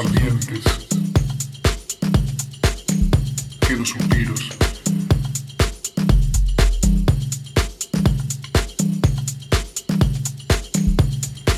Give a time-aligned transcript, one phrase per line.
[0.00, 0.64] ambientes.
[3.60, 4.48] Quedo suspiros.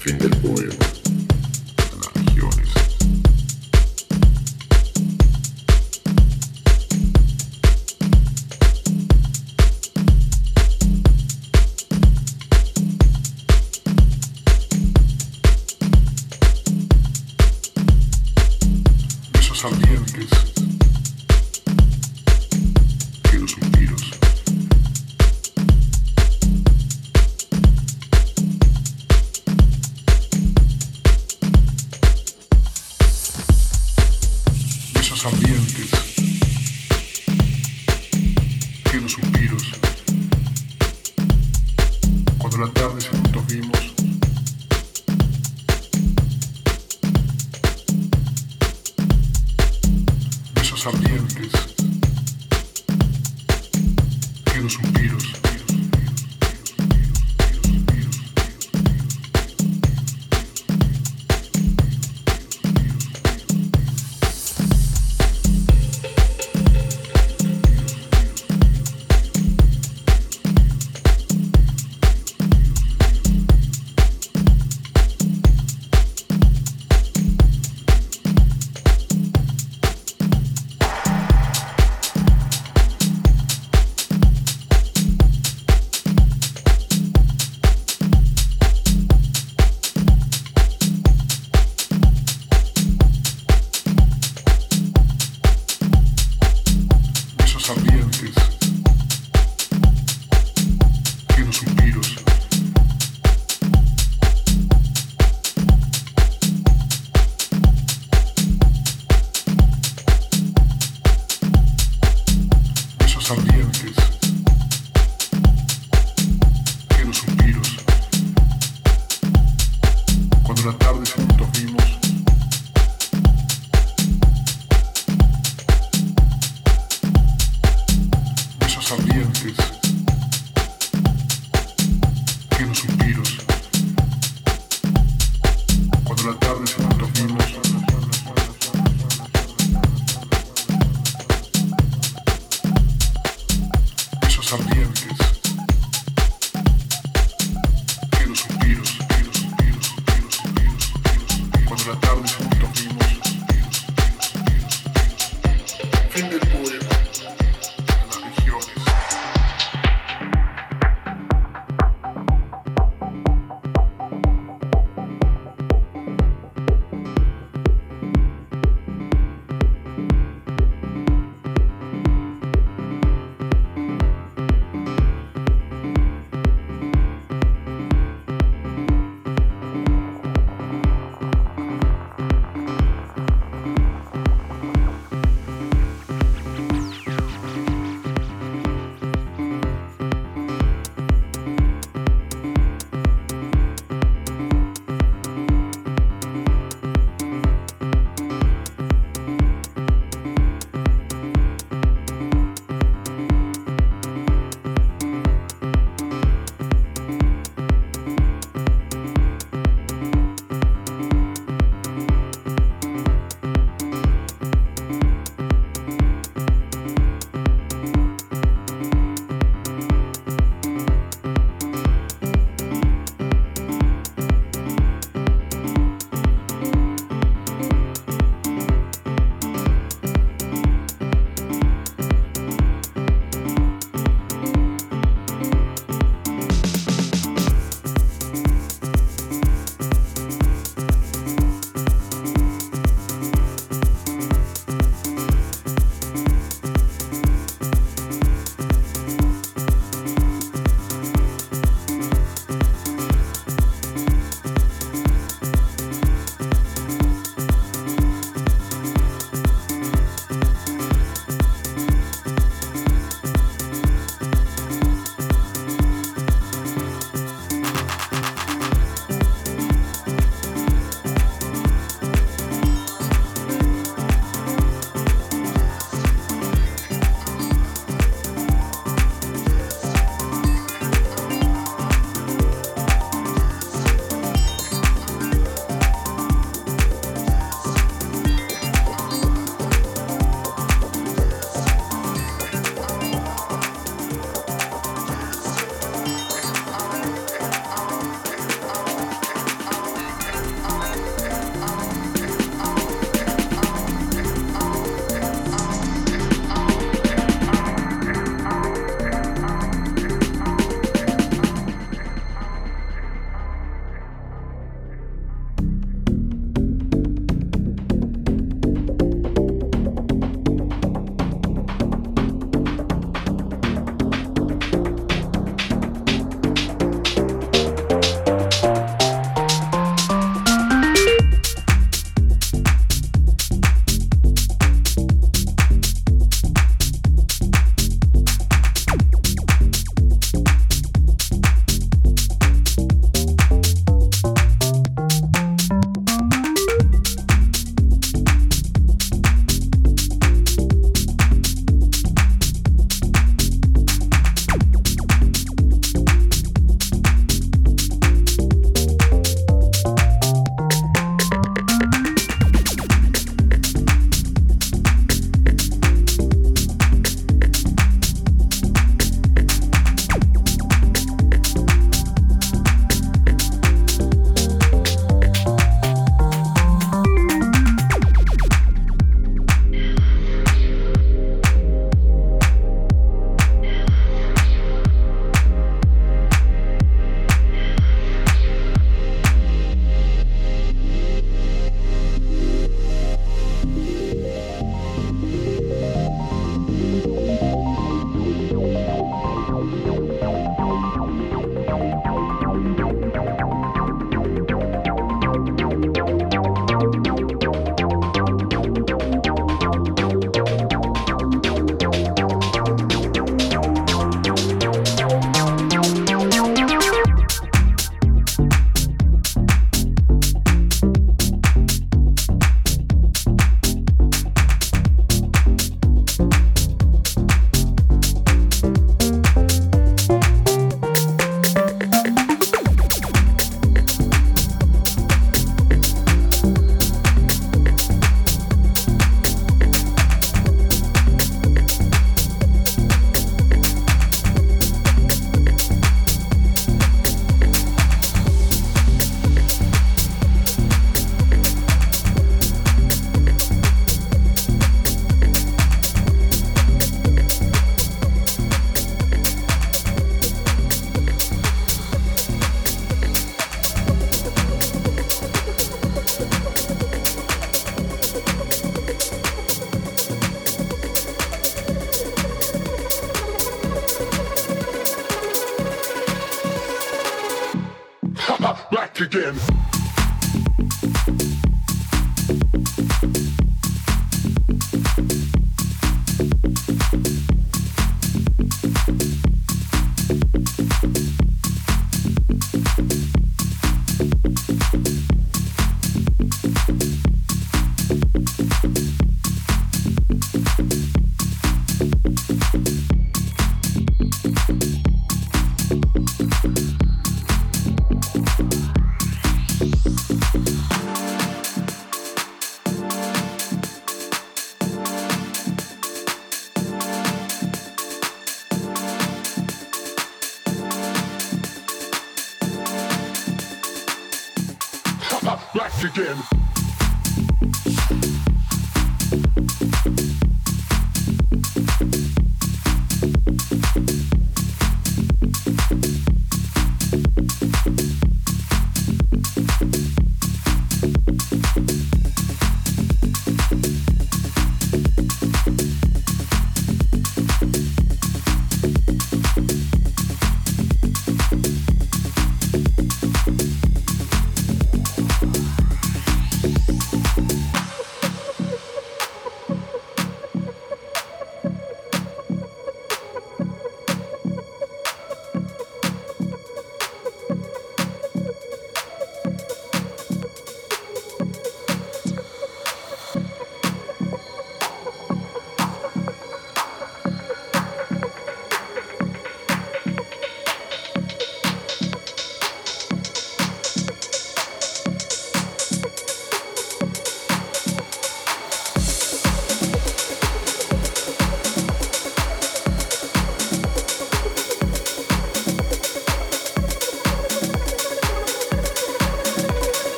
[0.00, 0.35] Fin del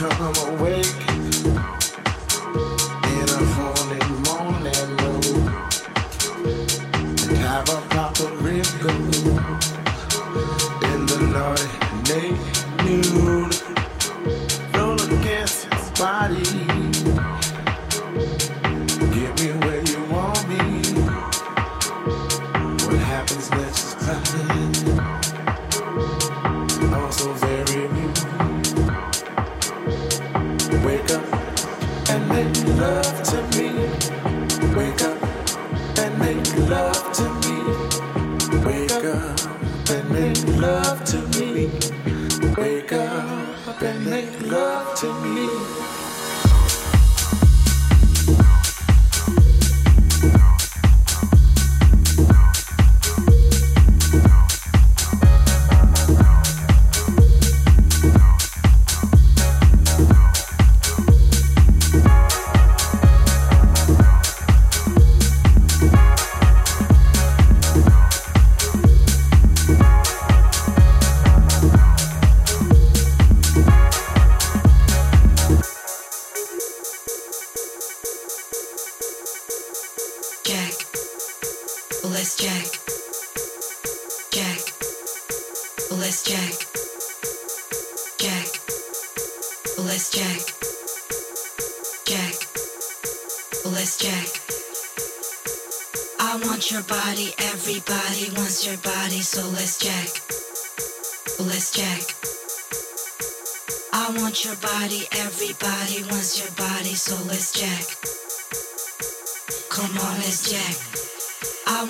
[0.00, 1.09] come awake.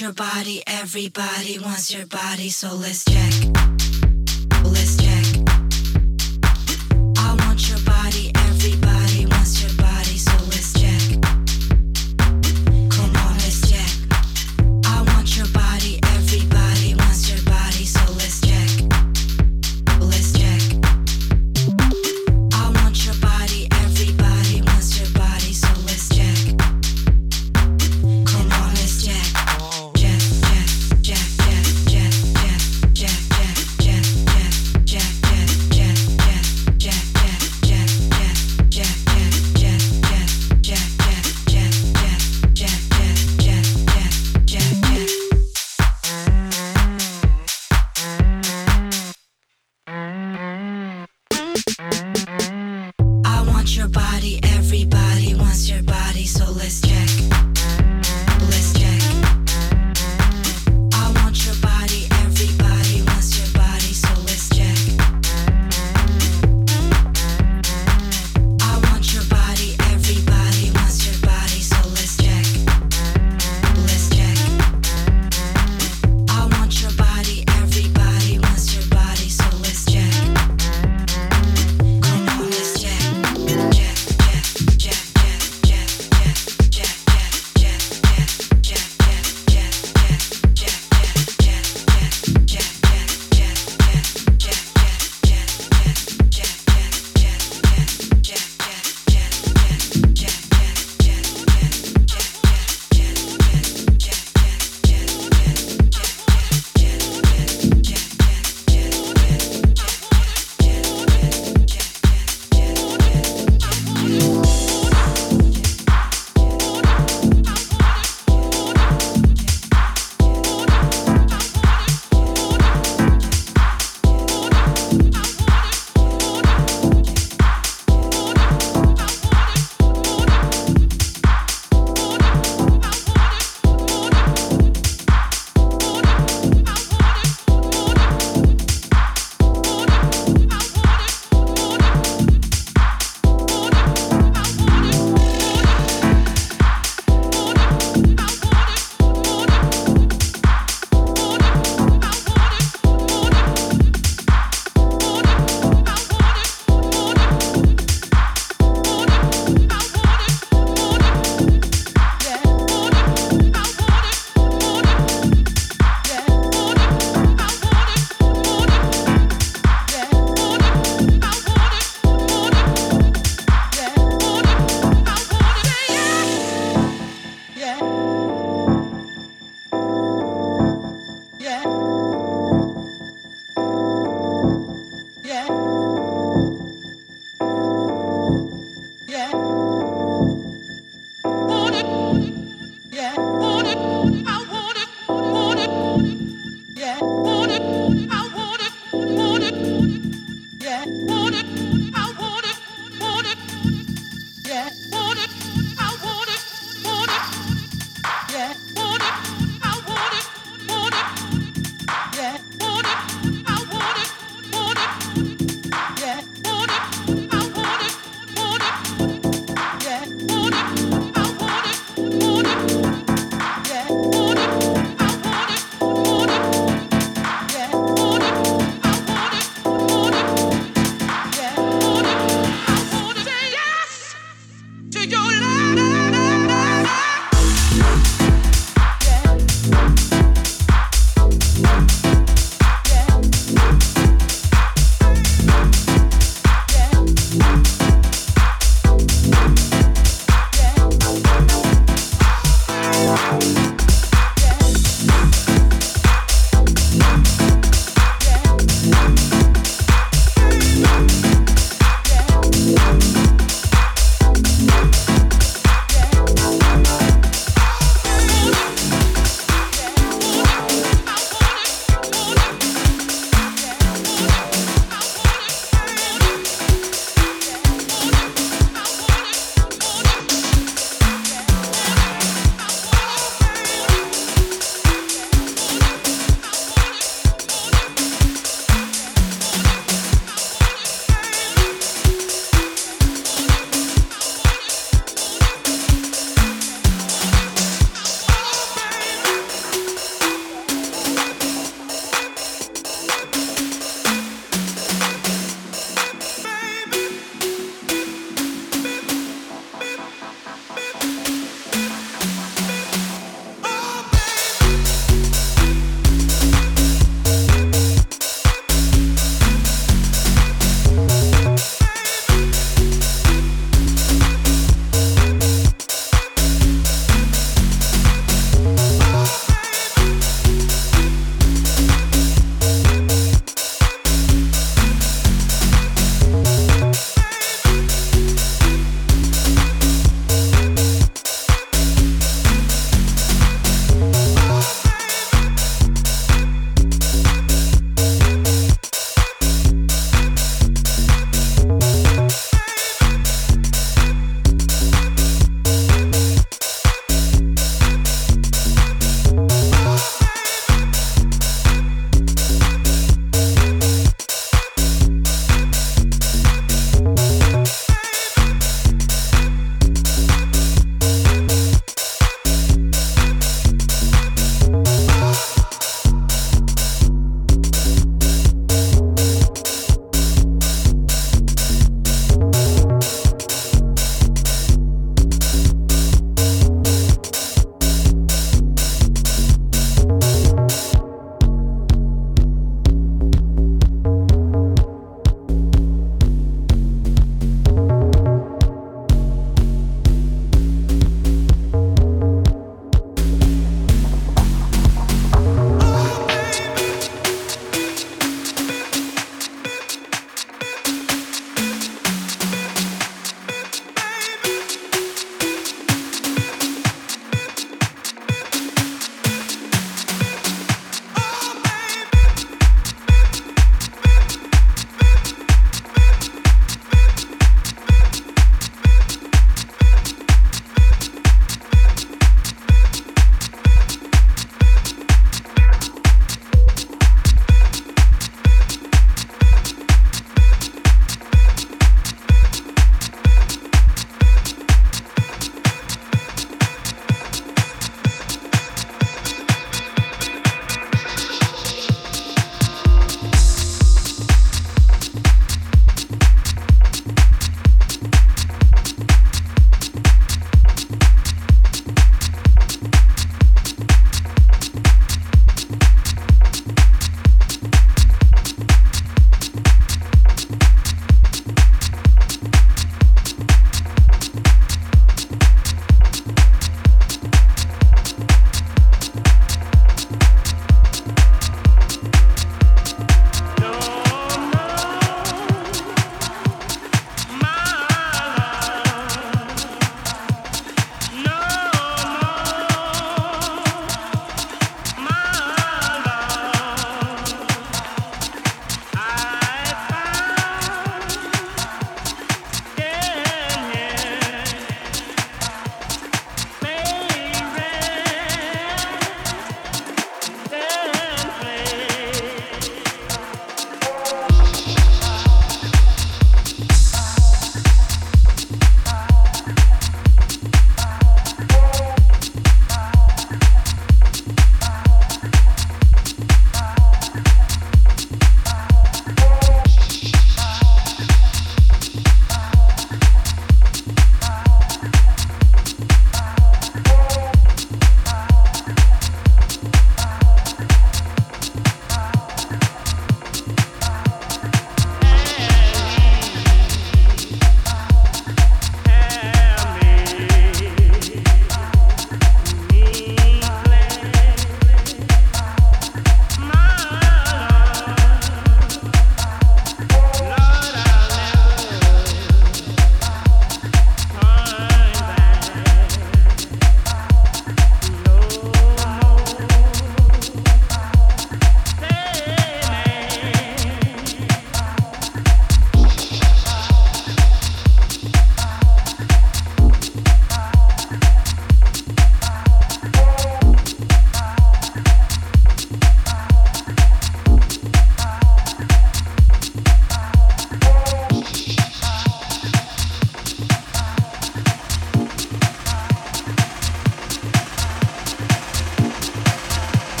[0.00, 3.73] your body, everybody wants your body, so let's check.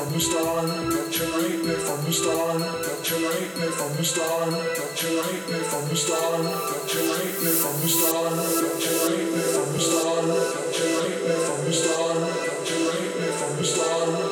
[0.00, 3.92] from the start, don't you hate me from the start, don't you hate me from
[3.96, 7.88] the start, don't you hate me from the start, don't you hate me from the
[7.88, 12.14] start, don't you hate me from the start, don't you hate me from the start,
[12.16, 14.29] don't you hate me from the start.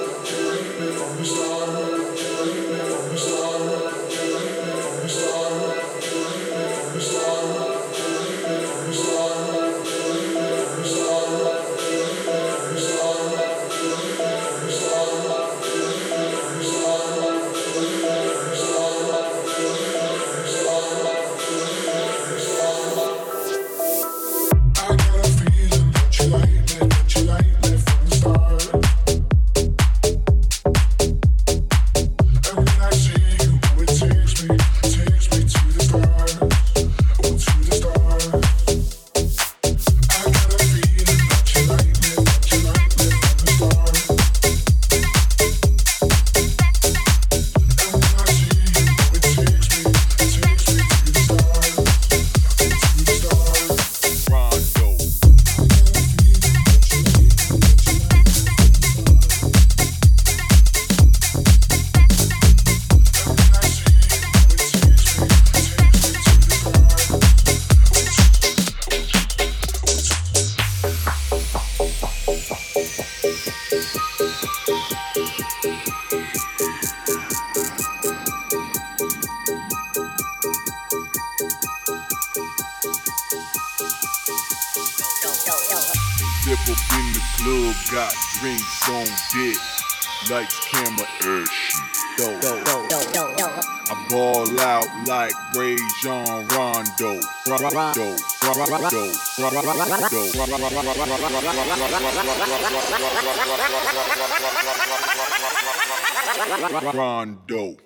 [106.94, 107.76] Rondo.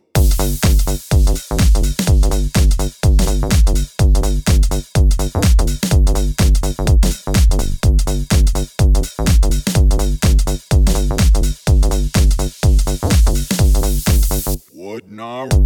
[14.73, 15.62] What now?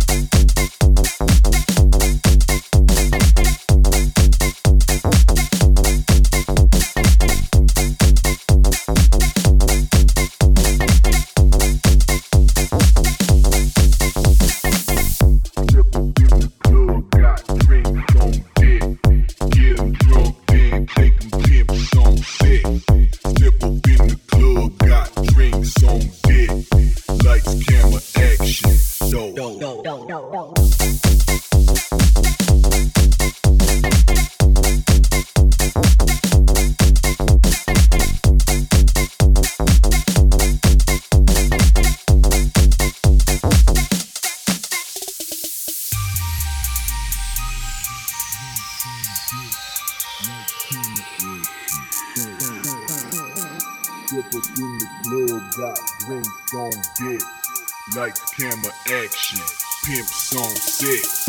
[60.67, 61.26] Sick.